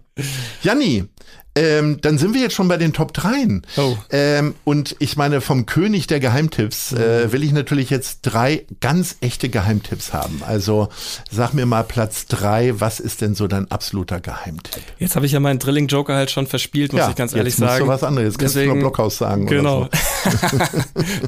Janni, 0.63 1.07
ähm, 1.57 1.99
dann 2.01 2.17
sind 2.17 2.33
wir 2.33 2.41
jetzt 2.41 2.53
schon 2.53 2.67
bei 2.67 2.77
den 2.77 2.93
Top 2.93 3.13
3. 3.13 3.61
Oh. 3.77 3.97
Ähm, 4.11 4.53
und 4.63 4.95
ich 4.99 5.17
meine, 5.17 5.41
vom 5.41 5.65
König 5.65 6.05
der 6.05 6.19
Geheimtipps 6.19 6.91
äh, 6.91 7.25
mhm. 7.25 7.31
will 7.31 7.43
ich 7.43 7.51
natürlich 7.51 7.89
jetzt 7.89 8.21
drei 8.21 8.65
ganz 8.79 9.17
echte 9.21 9.49
Geheimtipps 9.49 10.13
haben. 10.13 10.41
Also 10.45 10.89
sag 11.31 11.53
mir 11.53 11.65
mal 11.65 11.83
Platz 11.83 12.27
3, 12.27 12.79
was 12.79 12.99
ist 12.99 13.21
denn 13.21 13.33
so 13.33 13.47
dein 13.47 13.71
absoluter 13.71 14.19
Geheimtipp? 14.19 14.83
Jetzt 14.99 15.15
habe 15.15 15.25
ich 15.25 15.31
ja 15.31 15.39
meinen 15.39 15.57
Drilling 15.57 15.87
Joker 15.87 16.13
halt 16.13 16.29
schon 16.29 16.45
verspielt, 16.45 16.93
muss 16.93 16.99
ja, 16.99 17.09
ich 17.09 17.15
ganz 17.15 17.33
ehrlich 17.33 17.53
jetzt 17.53 17.59
sagen. 17.59 17.71
Jetzt 17.71 17.81
du 17.81 17.87
was 17.87 18.03
anderes. 18.03 18.33
Jetzt 18.33 18.41
Deswegen, 18.41 18.69
kannst 18.69 18.81
du 18.81 18.81
nur 18.81 18.91
Blockhaus 18.91 19.17
sagen. 19.17 19.47
Genau. 19.47 19.89
So. 20.23 20.57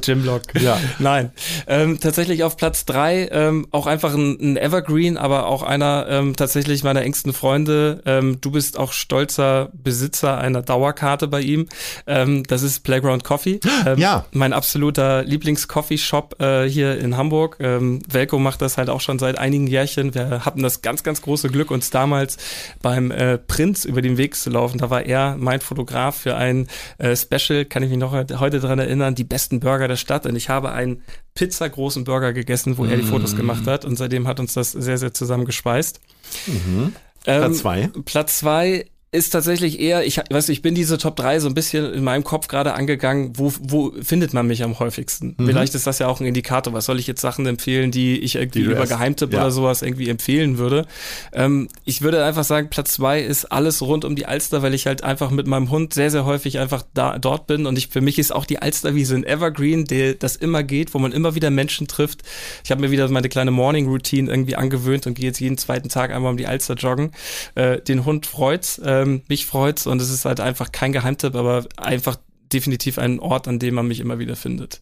Jim 0.04 0.22
Block. 0.22 0.42
Ja. 0.60 0.78
Nein. 1.00 1.32
Ähm, 1.66 1.98
tatsächlich 1.98 2.44
auf 2.44 2.56
Platz 2.56 2.84
3 2.84 3.30
ähm, 3.32 3.66
auch 3.72 3.88
einfach 3.88 4.14
ein, 4.14 4.38
ein, 4.40 4.56
Evergreen, 4.56 5.16
aber 5.16 5.46
auch 5.46 5.64
einer 5.64 6.06
ähm, 6.08 6.36
tatsächlich 6.36 6.84
meiner 6.84 7.02
engsten 7.02 7.32
Freunde. 7.32 8.02
Ähm, 8.06 8.40
du 8.40 8.52
bist 8.52 8.78
auch 8.80 8.92
stolzer 8.92 9.70
Besitzer 9.72 10.38
einer 10.38 10.62
Dauerkarte 10.62 11.28
bei 11.28 11.40
ihm. 11.40 11.68
Ähm, 12.06 12.42
das 12.44 12.62
ist 12.62 12.80
Playground 12.80 13.24
Coffee. 13.24 13.60
Ähm, 13.86 13.98
ja. 13.98 14.26
Mein 14.32 14.52
absoluter 14.52 15.22
Lieblings-Coffee-Shop 15.22 16.36
äh, 16.38 16.68
hier 16.68 16.98
in 16.98 17.16
Hamburg. 17.16 17.56
Ähm, 17.60 18.00
Velko 18.06 18.38
macht 18.38 18.60
das 18.60 18.76
halt 18.76 18.90
auch 18.90 19.00
schon 19.00 19.18
seit 19.18 19.38
einigen 19.38 19.66
Jährchen. 19.66 20.14
Wir 20.14 20.44
hatten 20.44 20.62
das 20.62 20.82
ganz, 20.82 21.02
ganz 21.02 21.22
große 21.22 21.48
Glück, 21.48 21.70
uns 21.70 21.88
damals 21.88 22.36
beim 22.82 23.10
äh, 23.10 23.38
Prinz 23.38 23.86
über 23.86 24.02
den 24.02 24.18
Weg 24.18 24.34
zu 24.34 24.50
laufen. 24.50 24.78
Da 24.78 24.90
war 24.90 25.06
er 25.06 25.36
mein 25.38 25.60
Fotograf 25.60 26.16
für 26.16 26.36
ein 26.36 26.66
äh, 26.98 27.16
Special, 27.16 27.64
kann 27.64 27.82
ich 27.82 27.88
mich 27.88 27.98
noch 27.98 28.12
heute 28.12 28.60
dran 28.60 28.78
erinnern, 28.78 29.14
die 29.14 29.24
besten 29.24 29.60
Burger 29.60 29.88
der 29.88 29.96
Stadt. 29.96 30.26
Und 30.26 30.36
ich 30.36 30.50
habe 30.50 30.72
einen 30.72 31.02
pizzagroßen 31.34 32.04
Burger 32.04 32.34
gegessen, 32.34 32.76
wo 32.76 32.84
mm. 32.84 32.90
er 32.90 32.96
die 32.96 33.02
Fotos 33.02 33.36
gemacht 33.36 33.66
hat. 33.66 33.84
Und 33.86 33.96
seitdem 33.96 34.26
hat 34.26 34.40
uns 34.40 34.52
das 34.52 34.72
sehr, 34.72 34.98
sehr 34.98 35.14
zusammengespeist. 35.14 36.00
Mhm. 36.46 36.92
Ähm, 37.26 37.40
Platz 37.40 37.58
zwei. 37.58 37.90
Platz 38.04 38.38
zwei 38.38 38.86
ist 39.12 39.30
tatsächlich 39.30 39.80
eher, 39.80 40.06
ich 40.06 40.20
weiß 40.30 40.50
ich 40.50 40.62
bin 40.62 40.76
diese 40.76 40.96
Top 40.96 41.16
3 41.16 41.40
so 41.40 41.48
ein 41.48 41.54
bisschen 41.54 41.92
in 41.92 42.04
meinem 42.04 42.22
Kopf 42.22 42.46
gerade 42.46 42.74
angegangen, 42.74 43.32
wo, 43.34 43.52
wo 43.60 43.92
findet 44.00 44.32
man 44.34 44.46
mich 44.46 44.62
am 44.62 44.78
häufigsten? 44.78 45.34
Mhm. 45.36 45.46
Vielleicht 45.46 45.74
ist 45.74 45.88
das 45.88 45.98
ja 45.98 46.06
auch 46.06 46.20
ein 46.20 46.26
Indikator, 46.26 46.72
was 46.72 46.84
soll 46.84 47.00
ich 47.00 47.08
jetzt 47.08 47.20
Sachen 47.20 47.44
empfehlen, 47.46 47.90
die 47.90 48.20
ich 48.20 48.36
irgendwie 48.36 48.60
die 48.60 48.66
über 48.66 48.86
Geheimtipp 48.86 49.32
ja. 49.32 49.40
oder 49.40 49.50
sowas 49.50 49.82
irgendwie 49.82 50.08
empfehlen 50.08 50.58
würde. 50.58 50.86
Ähm, 51.32 51.68
ich 51.84 52.02
würde 52.02 52.24
einfach 52.24 52.44
sagen, 52.44 52.70
Platz 52.70 52.92
2 52.94 53.22
ist 53.22 53.46
alles 53.46 53.82
rund 53.82 54.04
um 54.04 54.14
die 54.14 54.26
Alster, 54.26 54.62
weil 54.62 54.74
ich 54.74 54.86
halt 54.86 55.02
einfach 55.02 55.32
mit 55.32 55.48
meinem 55.48 55.70
Hund 55.70 55.92
sehr, 55.92 56.12
sehr 56.12 56.24
häufig 56.24 56.60
einfach 56.60 56.84
da, 56.94 57.18
dort 57.18 57.48
bin 57.48 57.66
und 57.66 57.76
ich, 57.78 57.88
für 57.88 58.00
mich 58.00 58.16
ist 58.16 58.32
auch 58.32 58.44
die 58.44 58.62
Alster 58.62 58.94
wie 58.94 59.04
so 59.04 59.16
ein 59.16 59.24
Evergreen, 59.24 59.86
der 59.86 60.14
das 60.14 60.36
immer 60.36 60.62
geht, 60.62 60.94
wo 60.94 61.00
man 61.00 61.10
immer 61.10 61.34
wieder 61.34 61.50
Menschen 61.50 61.88
trifft. 61.88 62.22
Ich 62.62 62.70
habe 62.70 62.80
mir 62.80 62.92
wieder 62.92 63.08
meine 63.08 63.28
kleine 63.28 63.50
Morning 63.50 63.88
Routine 63.88 64.30
irgendwie 64.30 64.54
angewöhnt 64.54 65.08
und 65.08 65.14
gehe 65.14 65.26
jetzt 65.26 65.40
jeden 65.40 65.58
zweiten 65.58 65.88
Tag 65.88 66.12
einmal 66.12 66.30
um 66.30 66.36
die 66.36 66.46
Alster 66.46 66.74
joggen. 66.74 67.10
Äh, 67.56 67.80
den 67.80 68.04
Hund 68.04 68.26
freut's. 68.26 68.78
Äh, 68.78 68.99
ähm, 69.02 69.22
mich 69.28 69.46
freut's 69.46 69.86
und 69.86 70.00
es 70.00 70.10
ist 70.10 70.24
halt 70.24 70.40
einfach 70.40 70.72
kein 70.72 70.92
Geheimtipp, 70.92 71.34
aber 71.34 71.66
einfach 71.76 72.16
definitiv 72.52 72.98
ein 72.98 73.20
Ort, 73.20 73.48
an 73.48 73.58
dem 73.58 73.74
man 73.74 73.86
mich 73.86 74.00
immer 74.00 74.18
wieder 74.18 74.36
findet. 74.36 74.80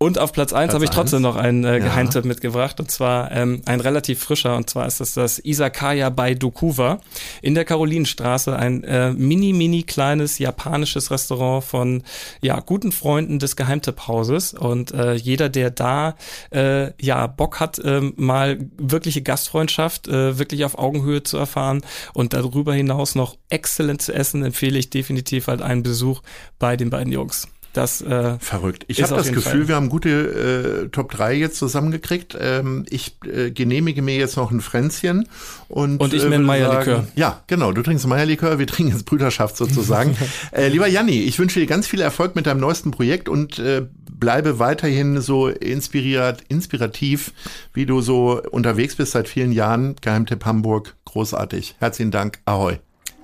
Und 0.00 0.16
auf 0.20 0.32
Platz 0.32 0.52
eins 0.52 0.74
habe 0.74 0.84
ich 0.84 0.90
trotzdem 0.90 1.22
noch 1.22 1.34
einen 1.34 1.64
äh, 1.64 1.80
Geheimtipp 1.80 2.22
ja. 2.22 2.28
mitgebracht. 2.28 2.78
Und 2.78 2.88
zwar 2.88 3.32
ähm, 3.32 3.62
ein 3.66 3.80
relativ 3.80 4.22
frischer. 4.22 4.54
Und 4.54 4.70
zwar 4.70 4.86
ist 4.86 5.00
das 5.00 5.14
das 5.14 5.40
Isakaya 5.40 6.08
bei 6.10 6.34
Dokuva 6.34 7.00
in 7.42 7.56
der 7.56 7.64
Karolinenstraße. 7.64 8.56
Ein 8.56 8.84
äh, 8.84 9.12
mini 9.12 9.52
mini 9.52 9.82
kleines 9.82 10.38
japanisches 10.38 11.10
Restaurant 11.10 11.64
von 11.64 12.04
ja 12.40 12.60
guten 12.60 12.92
Freunden 12.92 13.40
des 13.40 13.56
Geheimtipphauses. 13.56 14.54
Und 14.54 14.92
äh, 14.92 15.14
jeder 15.14 15.48
der 15.48 15.70
da 15.70 16.14
äh, 16.54 16.92
ja 17.02 17.26
Bock 17.26 17.58
hat 17.58 17.80
äh, 17.80 18.00
mal 18.14 18.70
wirkliche 18.76 19.22
Gastfreundschaft 19.22 20.06
äh, 20.06 20.38
wirklich 20.38 20.64
auf 20.64 20.78
Augenhöhe 20.78 21.24
zu 21.24 21.38
erfahren 21.38 21.82
und 22.14 22.34
darüber 22.34 22.72
hinaus 22.72 23.16
noch 23.16 23.36
exzellent 23.48 24.00
zu 24.00 24.14
essen 24.14 24.44
empfehle 24.44 24.78
ich 24.78 24.90
definitiv 24.90 25.48
halt 25.48 25.60
einen 25.60 25.82
Besuch 25.82 26.22
bei 26.60 26.76
den 26.76 26.88
beiden 26.88 27.12
Jungs. 27.12 27.48
Das, 27.72 28.00
äh, 28.00 28.38
Verrückt. 28.40 28.84
Ich 28.88 29.02
habe 29.02 29.14
das 29.14 29.28
Gefühl, 29.28 29.60
Fall. 29.60 29.68
wir 29.68 29.74
haben 29.76 29.88
gute 29.88 30.86
äh, 30.86 30.88
Top 30.88 31.12
3 31.12 31.34
jetzt 31.34 31.58
zusammengekriegt. 31.58 32.36
Ähm, 32.40 32.86
ich 32.90 33.16
äh, 33.24 33.50
genehmige 33.50 34.02
mir 34.02 34.16
jetzt 34.16 34.36
noch 34.36 34.50
ein 34.50 34.60
Fränzchen. 34.60 35.28
Und, 35.68 36.00
und 36.00 36.14
ich 36.14 36.24
äh, 36.24 36.28
mir 36.28 36.36
ein 36.36 36.44
Meierlikör. 36.44 37.06
Ja, 37.14 37.42
genau. 37.46 37.72
Du 37.72 37.82
trinkst 37.82 38.06
Meierlikör, 38.06 38.58
wir 38.58 38.66
trinken 38.66 38.92
jetzt 38.92 39.04
Brüderschaft 39.04 39.56
sozusagen. 39.56 40.16
äh, 40.52 40.68
lieber 40.68 40.88
Janni, 40.88 41.20
ich 41.20 41.38
wünsche 41.38 41.60
dir 41.60 41.66
ganz 41.66 41.86
viel 41.86 42.00
Erfolg 42.00 42.34
mit 42.34 42.46
deinem 42.46 42.60
neuesten 42.60 42.90
Projekt 42.90 43.28
und 43.28 43.58
äh, 43.58 43.82
bleibe 44.10 44.58
weiterhin 44.58 45.20
so 45.20 45.48
inspiriert, 45.48 46.42
inspirativ, 46.48 47.32
wie 47.74 47.86
du 47.86 48.00
so 48.00 48.42
unterwegs 48.50 48.96
bist 48.96 49.12
seit 49.12 49.28
vielen 49.28 49.52
Jahren. 49.52 49.96
Geheimtipp 50.00 50.44
Hamburg, 50.44 50.96
großartig. 51.04 51.76
Herzlichen 51.78 52.10
Dank. 52.10 52.40
Ahoi. 52.44 52.78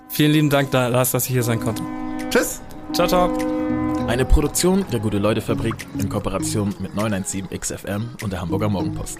Vielen 0.08 0.32
lieben 0.32 0.50
Dank, 0.50 0.72
Lars, 0.72 1.10
dass 1.10 1.24
ich 1.24 1.32
hier 1.32 1.42
sein 1.42 1.60
konnte. 1.60 1.82
Tschüss. 2.30 2.60
Ciao, 2.92 3.08
ciao. 3.08 3.53
Eine 4.06 4.24
Produktion 4.24 4.84
der 4.92 5.00
Gute-Leute-Fabrik 5.00 5.86
in 5.98 6.08
Kooperation 6.08 6.74
mit 6.78 6.94
917 6.94 7.48
XFM 7.58 8.10
und 8.22 8.32
der 8.32 8.40
Hamburger 8.40 8.68
Morgenpost. 8.68 9.18